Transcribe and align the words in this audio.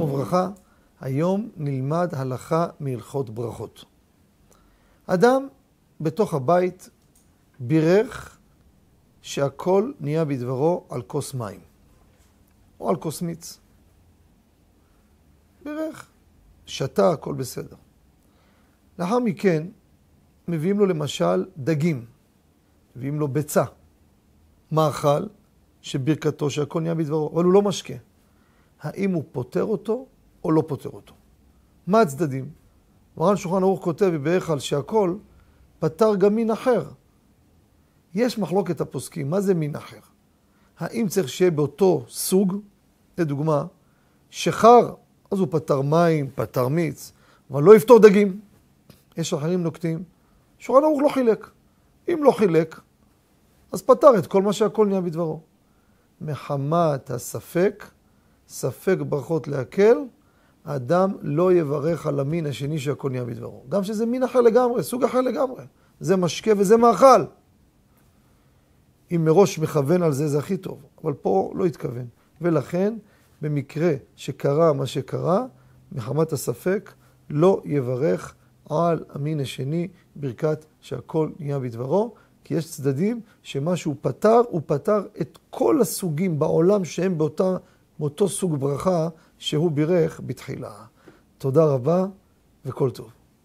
וברכה, 0.00 0.48
היום 1.00 1.48
נלמד 1.56 2.08
הלכה 2.12 2.66
מהלכות 2.80 3.30
ברכות. 3.30 3.84
אדם 5.06 5.48
בתוך 6.00 6.34
הבית 6.34 6.90
בירך 7.60 8.38
שהכל 9.22 9.92
נהיה 10.00 10.24
בדברו 10.24 10.84
על 10.88 11.02
כוס 11.02 11.34
מים, 11.34 11.60
או 12.80 12.88
על 12.88 12.96
כוס 12.96 13.22
מיץ. 13.22 13.58
בירך, 15.64 16.06
שתה, 16.66 17.10
הכל 17.10 17.34
בסדר. 17.34 17.76
לאחר 18.98 19.18
מכן, 19.18 19.66
מביאים 20.48 20.78
לו 20.78 20.86
למשל 20.86 21.46
דגים, 21.56 22.04
מביאים 22.96 23.20
לו 23.20 23.28
ביצה, 23.28 23.64
מאכל 24.72 25.26
שברכתו 25.82 26.50
שהכל 26.50 26.80
נהיה 26.80 26.94
בדברו, 26.94 27.30
אבל 27.34 27.44
הוא 27.44 27.52
לא 27.52 27.62
משקה. 27.62 27.94
האם 28.82 29.12
הוא 29.12 29.24
פותר 29.32 29.64
אותו 29.64 30.06
או 30.44 30.52
לא 30.52 30.62
פותר 30.66 30.90
אותו? 30.90 31.14
מה 31.86 32.00
הצדדים? 32.00 32.50
מרן 33.16 33.36
שולחן 33.36 33.62
ערוך 33.62 33.84
כותב 33.84 34.12
על 34.48 34.58
שהכל 34.58 35.16
פתר 35.78 36.14
גם 36.14 36.34
מין 36.34 36.50
אחר. 36.50 36.82
יש 38.14 38.38
מחלוקת 38.38 38.80
הפוסקים, 38.80 39.30
מה 39.30 39.40
זה 39.40 39.54
מין 39.54 39.76
אחר? 39.76 40.00
האם 40.78 41.08
צריך 41.08 41.28
שיהיה 41.28 41.50
באותו 41.50 42.04
סוג, 42.08 42.56
לדוגמה, 43.18 43.64
שחר, 44.30 44.94
אז 45.30 45.38
הוא 45.38 45.48
פתר 45.50 45.80
מים, 45.80 46.30
פתר 46.34 46.68
מיץ, 46.68 47.12
אבל 47.50 47.62
לא 47.62 47.76
יפתור 47.76 47.98
דגים. 47.98 48.40
יש 49.16 49.34
אחרים 49.34 49.62
נוקטים, 49.62 50.02
שולחן 50.58 50.84
ערוך 50.84 51.02
לא 51.02 51.08
חילק. 51.08 51.50
אם 52.08 52.20
לא 52.24 52.30
חילק, 52.30 52.80
אז 53.72 53.82
פתר 53.82 54.18
את 54.18 54.26
כל 54.26 54.42
מה 54.42 54.52
שהכל 54.52 54.86
נהיה 54.86 55.00
בדברו. 55.00 55.40
מחמת 56.20 57.10
הספק, 57.10 57.84
ספק 58.52 58.96
ברכות 59.08 59.48
להקל, 59.48 59.96
האדם 60.64 61.12
לא 61.22 61.52
יברך 61.52 62.06
על 62.06 62.20
המין 62.20 62.46
השני 62.46 62.78
שהכל 62.78 63.10
נהיה 63.10 63.24
בדברו. 63.24 63.62
גם 63.68 63.84
שזה 63.84 64.06
מין 64.06 64.22
אחר 64.22 64.40
לגמרי, 64.40 64.82
סוג 64.82 65.04
אחר 65.04 65.20
לגמרי. 65.20 65.64
זה 66.00 66.16
משקה 66.16 66.50
וזה 66.58 66.76
מאכל. 66.76 67.24
אם 69.12 69.24
מראש 69.24 69.58
מכוון 69.58 70.02
על 70.02 70.12
זה, 70.12 70.28
זה 70.28 70.38
הכי 70.38 70.56
טוב. 70.56 70.82
אבל 71.04 71.12
פה 71.12 71.52
לא 71.54 71.66
התכוון. 71.66 72.06
ולכן, 72.40 72.94
במקרה 73.42 73.92
שקרה 74.16 74.72
מה 74.72 74.86
שקרה, 74.86 75.46
מחמת 75.92 76.32
הספק, 76.32 76.92
לא 77.30 77.62
יברך 77.64 78.34
על 78.70 79.04
המין 79.10 79.40
השני 79.40 79.88
ברכת 80.16 80.64
שהכל 80.80 81.30
נהיה 81.38 81.58
בדברו, 81.58 82.14
כי 82.44 82.54
יש 82.54 82.70
צדדים 82.70 83.20
שמה 83.42 83.76
שהוא 83.76 83.94
פתר, 84.00 84.40
הוא 84.48 84.60
פתר 84.66 85.00
את 85.20 85.38
כל 85.50 85.80
הסוגים 85.80 86.38
בעולם 86.38 86.84
שהם 86.84 87.18
באותה, 87.18 87.56
באותו 87.98 88.28
סוג 88.28 88.56
ברכה 88.56 89.08
שהוא 89.38 89.70
בירך 89.70 90.20
בתחילה. 90.26 90.72
תודה 91.38 91.64
רבה 91.64 92.06
וכל 92.64 92.90
טוב. 92.90 93.10